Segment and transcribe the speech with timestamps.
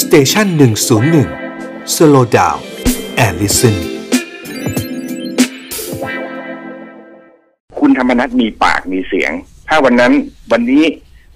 [0.00, 1.28] สเตชันหนึ่งศูนย์หนึ่ง
[1.94, 2.56] สโลดาว
[3.16, 3.76] แอลลิสัน
[7.78, 9.32] คุณธรรมนัฐมีปากมีเสียง
[9.68, 10.12] ถ้าวันนั้น
[10.52, 10.84] วันนี้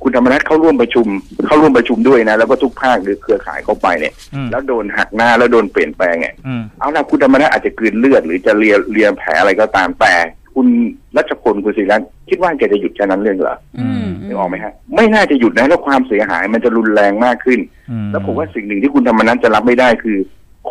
[0.03, 1.06] คุณธรรมนัฐเข้าร่วมประชุม
[1.46, 10.15] เข้าร่วมประชุมด้วยนะ แล้วก็ทุกภาคหรือเครือข่ายเข้าไปเนี่ยอืมแล้วโดนหักหน้าแล้วโดนเปลี่ยนแปลงเนี่ยอืมเอาละคุณธรรมนัฐอาจจะกลืนเลือดหรือจะเลียเลียแผลอะไรก็ตามแต่
[10.55, 10.67] คุณ
[11.17, 14.02] รัชพลคุณศิรัตน์คิดว่าแกจะหยุดแค่นั้นเรื่องเหรออืม
[14.33, 17.61] นึกออกไหมฮะไม่น่าจะหยุดนะแล้วความเสียหายมันจะรุนแรงมากขึ้น
[17.91, 20.19] อืมแล้วผมว่าสิ่งหนึ่งที่คุณธรรมนัฐจะรับไม่ได้คือ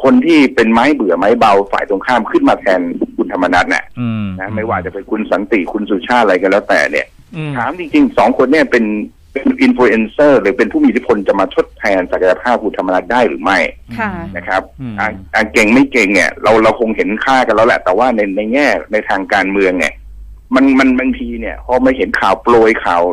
[0.04, 2.80] คนที่เป็นไม้เบื่อไม้เบาฝ่ายตรงข้ามขึ้นมาแทน
[3.18, 8.86] คุณธรรมนัฐน่ะอืมนะไม่ว่าจะเป็นคุณสันติคุณสุชาติอะไรก็แล้วแต่เนี่ยอืมถามจริงๆสองคนเนี่ยเป็น
[9.34, 13.58] เป็นอินฟลูเอนเซอร์หรือเป็นผู้มีอิทธิพลจะมาทดแทนศักยภาพคุณธรรมนัฐได้หรือไม่
[14.00, 19.94] ค่ะนะครับอืมอ่าอ่าเก่งไม่เก่งเนี่ย เราเราคงเห็นค่ากันแล้วแหละ แต่ว่าในในแง่ในทางการเมืองเนี่ย
[20.56, 23.04] มันมันบางทีเนี่ยพอมาเห็นข่าวโปรยข่าว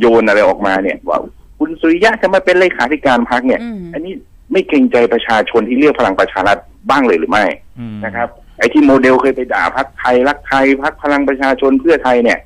[0.00, 1.18] โยนอะไรออกมาเนี่ยว่า
[1.58, 4.12] คุณสุริยะจะมาเป็นเลขาธิการพรรคเนี่ยอืมอันนี้
[4.52, 6.58] ไม่เกรงใจประชาชนที่เลือกพลังประชารัฐ
[6.90, 7.44] บ้างเลยหรือไม่
[7.78, 12.38] อืมนะครับ ไอ้ที่โมเดลเคยไปด่าพรรคไทยรักไทยพรรคพลังประชาชนเพื่อไทยเนี่ย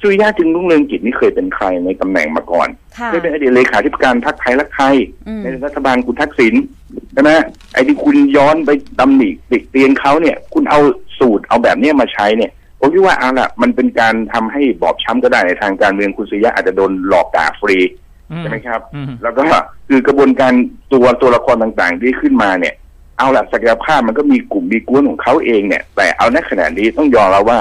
[0.00, 4.96] สุริยะจึงรุ่งเรืองกิจนี่เคยเป็นใครในตำแหน่งมาก่อนค่ะเคยเป็นอดีตเลขาธิการพรรคไทยรักไทย
[5.28, 6.54] อืมในรัฐบาลคุณทักษิณ
[7.12, 7.30] ใช่ไหม
[7.72, 8.70] ไอ้ที่คุณย้อนไป
[9.00, 10.80] ตำหนิติเตียนเขาเนี่ย คุณเอา
[11.18, 17.78] สูตรเอาแบบเนี้ยมาใช้เนี่ย ผมคิดว่าเอาละมันเป็นการทำให้บอบช้ำก็ได้ในทางการเมืองคุณสุริยะอาจจะโดนหลอกด่าฟรี
[18.38, 19.42] ใช่ไหมครับอืมแล้วก็
[19.88, 20.52] คือกระบวนการ
[20.92, 22.74] ตัวตัวละครต่างๆ ที่ขึ้นมาเนี่ย
[23.18, 27.58] เอาละศักยภาพมันก็มีกลุ่มมีกวนของเขาเองเนี่ย แต่เอาณขณะนี้ต้องยอมแล้วว่า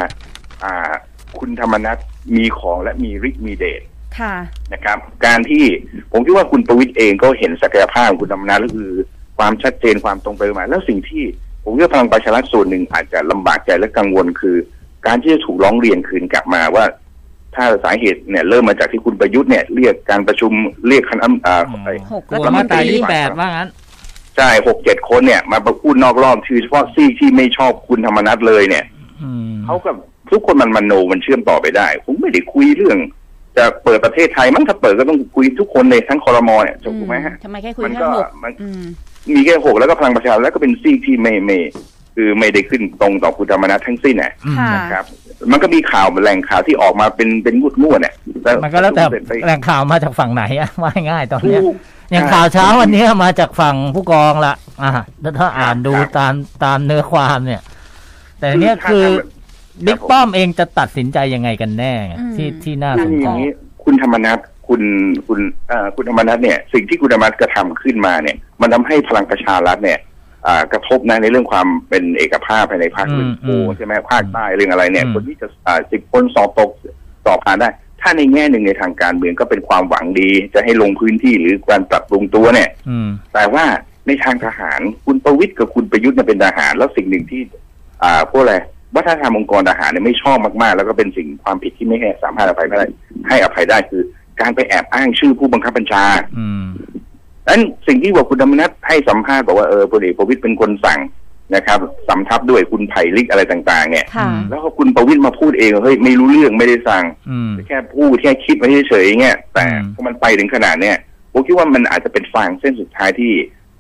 [0.64, 0.92] อ่า
[1.40, 1.98] คุณธรรมนัฐ
[2.36, 3.82] มีของและมีฤทธิ์มีเดช
[4.20, 4.36] ค่ะ
[4.74, 5.66] นะครับ การที่
[6.12, 8.92] ผมคิดว่าคุณประวิตยเองก็เห็นศักยภาพของคุณธรรมนัฐก็คือ
[9.38, 11.24] ความชัดเจนความตรงไปตรงมา แล้วสิ่งที่
[11.64, 14.56] ผมคิดว่าพลังประชารัฐส่วนหนึ่งอาจจะลำบากใจและกังวลคือ
[15.08, 16.86] การที่จะถูกร้องเรียนคืนกลับมาว่า
[17.56, 20.52] ถ้าสาเหตุเนี่ยเริ่มมาจากที่คุณประยุทธ์เนี่ยเรียกการประชุม
[20.88, 23.70] เรียกคณะอ่าไอ้หกกลัวรัฐมมานตตรารีที่แปดว่างั้น
[24.38, 28.86] ใช่หกเจ็ดคนเนี่ย มาพูดนอกรอบคือเฉพาะซีกที่ไม่ชอบคุณธรรมนัฐเลยเนี่ย
[29.24, 29.96] อืมเขากับ
[30.32, 32.98] ทุกคนมันมันโนมันเชื่อมต่อไปได้ผมไม่ได้คุยเรื่อง
[33.58, 38.84] จะเปิดประเทศไทยมั้งถ้าเปิดก็ต้องคุยทุกคนในทั้งคอรมอเนี่ยถูกไหมฮะทำไมแค่คุยมันแค่ก็หกมันอืม
[39.36, 41.58] มีแค่หกแล้วก็พลังประชารัฐแล้วก็เป็นซีกที่ไม่ไม่
[42.16, 45.06] คือไม่ได้ขึ้นตรงต่อคุณธรรมนัฐทั้งสิ้นน่ะค่ะนะครับ
[45.52, 48.14] มันก็มีข่าวแหล่งข่าวที่ออกมาเป็นเป็นงวดงวดๆเนี่ย
[48.64, 51.76] มันก็แล้วแต่เสร็จไปแหล่งข่าวมาจากฝั่งไหนอะว่าง่ายๆตอนเนี้ยถูก
[52.12, 54.54] อย่างข่าวเช้าวันนี้มาจากฝั่งผู้กองละ
[54.84, 54.92] อ่า
[55.22, 57.62] แล้วถ้าอ่านดูครับตามตามเนื้อความเนี่ย
[58.40, 63.50] แต่เนี้ยคือคือถ้าบิ๊กป้อมเองจะตัดสินใจยังไงกันแน่อืมที่ที่น่าคืสอนอใจย่างนี้
[63.84, 64.82] คุณธรรมนัฐคุณ
[65.28, 70.12] คุณเอ่อคุณธรรมนัฐเนี่ย สิ่งที่คุณธรรมนัฐกระทำขึ้นมาเนี่ย มันทำให้พลังประชารัฐเนี่ยอ่า
[70.72, 76.70] กระทบนะในเรื่องความเป็นเอกภาพภายในภาคอืมเรื่องโออืมใช่ไหมภาคใต้เรื่องอะไรเนี่ยอืมคนที่จะอ่าสิบคนสอบตก
[77.26, 77.70] สอบผ่านได้
[78.02, 83.66] ถ้าในแง่หนึ่งในทางการเมืองก็เป็นความหวังดี จะให้ลงพื้นที่หรือการปรับปรุงตัวเนี่ยอืมแต่ว่า
[84.08, 87.42] ในทางทหารคุณประวิตยกับคุณประยุทธ์เนี่ยเป็นทหาร แล้วสิ่งหนึ่งที่
[88.04, 88.56] อ่าพวกอะไร
[88.96, 92.86] วัฒนธรรมองค์กรทหารเนี่ยไม่ชอบมากๆ แล้วก็เป็นสิ่งความผิดที่ไม่ให้สามารถอภัยไม่ได้
[93.28, 94.04] ให้อภัยได้คือ
[94.42, 96.04] การไปแอบอ้างชื่อผู้บังคับบัญชา
[96.38, 96.64] อืม
[97.50, 101.00] นั้นสิ่งที่บอกคุณธรรมนัฐให้สัมภาษณ์บอกว่าเออพลเอกประวิตยเป็นคนสั่ง
[101.56, 110.98] นะครับสำทับด้วยคุณไผ่ลิกอะไรต่างๆ เนี่ย ค่ะ แล้วก็คุณประวิตยมาพูดเองว่าเฮ้ยไม่รู้เรื่องไม่ได้สั่ง อืม แค่พูดแค่คิดมาเฉยๆเงี้ยแต่อืม พอมันไปถึงขนาดเนี้ย
[111.32, 113.32] ผมคิดว่ามันอาจจะเป็นฟางเส้นสุดท้ายที่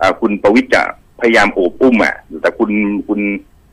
[0.01, 0.81] อ่าคุณประวิตยจะ
[1.21, 2.69] พยายามโอบอุ้มอะแต่คุณ
[3.07, 3.19] คุณ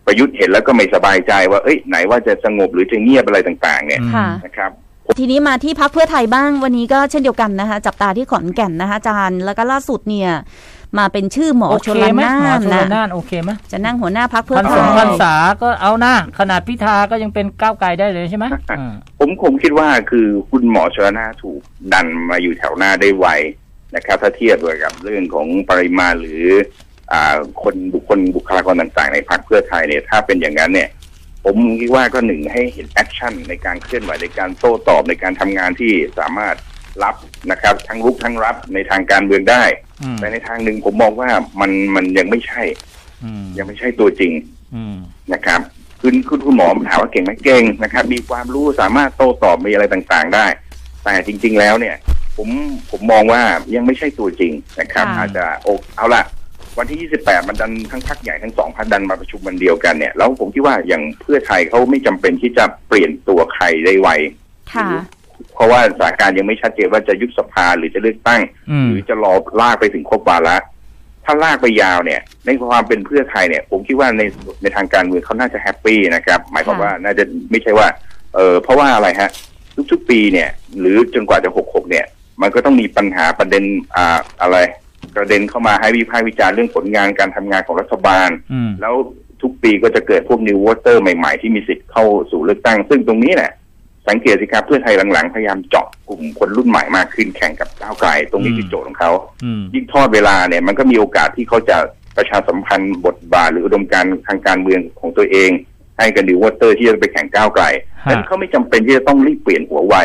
[0.07, 4.71] ประยุทธ์เห็นแล้วก็ไม่สบายใจว่าเอ้ยไหนว่าจะสงบหรือจะเงียบอะไรต่าง ๆ เนี่ยค่ะ นะครับ
[5.19, 10.31] ทีนี้มาที่พักเพื่อไทยบ้างวันนี้ก็เช่นเดียวกันนะคะ จับตาที่ขอนแก่นนะคะอาจารย์แล้วก็ล่าสุดเนี่ย
[10.99, 18.47] มาเป็นชื่อหมอโอชเคลไหมนาหมอนชลนะนานโอเคไหมจะนั่งหัวหน้าพักเพื่อพันไทสองพันยษาก็เอาหน้าขนาดพิธาก็ยังเป็นก้าวไกลได้เลยใช่ไหม
[18.79, 21.61] อืมผมคงคิดว่าคือคุณหมอชลนาถูก
[21.93, 23.27] ดันมาอยู่แถวหน้าได้ไว
[23.95, 26.45] นะครับ ถ้าเทียบกับเรื่องของปริมาณหรือ
[27.13, 30.89] อ่าคนบุคคลบุคลากรต่างๆ ในพรรคเพื่อไทยเนี่ยถ้าเป็นอย่างนั้นเนี่ย
[31.45, 36.55] ผมคิดว่าก็หนึ่งให้เห็นแอคชั่นในการเคลื่อนไหวในการโต้ตอบในการทำงานที่สามารถ
[37.03, 37.15] รับ
[37.51, 39.65] นะครับ ทั้งลุกทั้งรับในทางการเมืองได้
[40.03, 42.63] อืมแต่ในทางหนึ่งผมมองว่ามันมันยังไม่ใช่
[43.25, 44.33] อืมยังไม่ใช่ตัวจริง
[44.75, 44.97] อืม
[45.33, 45.61] นะครับ
[46.03, 50.47] คุณคุณคุณหมอถามว่าเก่งไหมเก่งนะครับ มีความรู้สามารถโต้ตอบมีอะไรต่างๆได้
[51.05, 51.97] แต่จริง ๆ แล้วเนี่ย
[52.37, 52.49] ผม
[52.91, 53.43] ผมมองว่า
[53.75, 56.23] ยังไม่ใช่ตัวจริงนะครับค่ะอาจจะโอเอาละ
[56.79, 64.09] วันที่ 28 มันดันทั้งพักใหญ่ทั้งสองพักดันมาประชุมวันเดียวกันเนี่ยแล้วผมคิดว่าอย่างเพื่อไทยเขาไม่จำเป็นที่จะเปลี่ยนตัวใครได้ไว
[64.75, 64.89] ค่ะ
[65.55, 68.41] เพราะว่าสถานการณ์ยังไม่ชัดเจนว่าจะยุบสภาหรือจะเลือกตั้ง
[68.71, 70.57] อืมหรือจะรอลากไปถึงครบวาระ
[71.25, 74.23] ถ้าลากไปยาวเนี่ย ในความเป็นเพื่อไทยเนี่ย ผมคิดว่าใน
[74.63, 77.89] ในทางการเมืองเขาน่าจะแฮปปี้นะครับ หมายความค่ะว่าน่าจะไม่ใช่ว่า
[78.35, 79.31] เออเพราะว่าอะไรฮะ
[79.91, 82.07] ทุกๆปีเนี่ย หรือจนกว่าจะหกหกเนี่ย
[82.43, 83.65] มันก็ต้องมีปัญหาประเด็น
[83.97, 84.57] อ่าอะไร
[85.17, 88.95] กระเด็นเข้ามาให้วิพากษ์วิจารณ์เรื่องผลงานการทำงานของรัฐบาลอืมแล้ว
[89.43, 93.53] ทุกปีก็จะเกิดพวก new voter ใหม่ๆ ที่มีสิทธิ์เข้าสู่เลือกตั้ง ซึ่งตรงนี้แหละ
[94.09, 99.11] สังเกตสิครับเพื่อไทยหลังๆ พยายามเจาะกลุ่มคนรุ่นใหม่มากขึ้นแข่งกับก้าวไกล ตรงนี้อืมคือโจทย์ของเขา
[99.45, 101.77] อืมยิ่งทอดเวลาเนี่ยมันก็มีโอกาสที่เขาจะ
[102.17, 105.51] ประชาสัมพันธ์บทบาทหรืออุดมการณ์ทางการเมืองของตัวเอง
[105.99, 107.65] ให้กับ new voter ที่จะไปแข่งก้าวไกล
[108.05, 109.97] ฮะนั้นเขาไม่จำเป็นที่จะต้องรีบเปลี่ยนหัวไว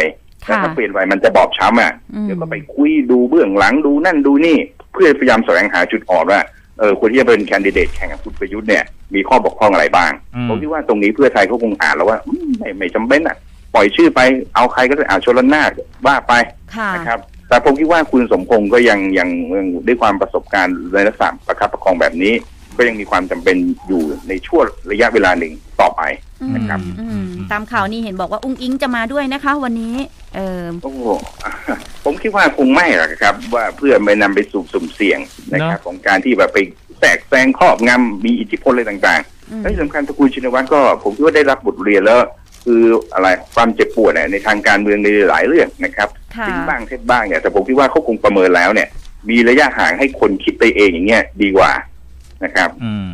[0.46, 4.58] แต่ค่ะถ้าเปลี่ยนไวมันจะบอบช้ำอะอืมเดี๋ยวก็ไปคุยดูเบื้องหลังดูนั่นดูนี่
[4.96, 6.40] เพื่อพยายามแสวงหาจุดอ่อนว่า
[6.80, 8.84] เออคนที่จะเป็นแคนดิเดตแข่งกับคุณประยุทธ์เนี่ย
[9.16, 13.36] มีข้อบกพร่องอะไรบ้างอืมผมคิดว่าตรงนี้เพื่อไทยเขาคงอ่านแล้วว่าอืมไม่ไม่จำเป็นอะ
[13.74, 14.22] ปล่อยชื่อไป
[14.56, 15.64] เอาใครก็ได้อ่าชลนา
[16.08, 16.34] ว่าไป
[16.76, 17.20] ค่ะนะครับ
[17.50, 22.34] แต่ผมคิดว่าคุณสมพงศ์ก็ยังยังยังด้วยความประสบการณ์ในลักษณะประคับประคองแบบนี้
[22.78, 23.58] ก็ยังมีความจำเป็น
[23.88, 26.02] อยู่ในช่วงระยะเวลาหนึ่งต่อไป
[26.42, 29.96] อืมนะครับอืมตามข่าวนี่เห็นบอกว่าอุ้งอิงจะมาด้วยนะคะ วันนี้
[30.36, 31.02] เออโอ้โห
[32.06, 35.20] ผมคิดว่าคงไม่หรอกครับ ว่าเพื่อไม่นำไปสู่สุ่มเสี่ยง
[35.54, 36.58] นะครับ ของการที่แบบไป
[37.00, 39.22] แทรกแซงครอบงำมีอิทธิพลอะไรต่าง
[39.52, 42.20] อืมๆและที่สำคัญตระกูลชินวัตรก็ ผมคิดว่าได้รับบทเรียนแล้ว
[42.66, 42.82] คือ
[43.14, 48.88] อะไรความเจ็บปวดเนี่ยในทางการเมืองในหลายเรื่องนะครับค่ะจริงบ้างเท็จบ้างเนี่ยแต่ผมคิดว่าเขาคงประเมินแล้วเนี่ย
[49.30, 51.72] มีระยะห่างให้คนคิดไปเองอย่างเงี้ยดีกว่า
[52.44, 53.08] นะครับอืม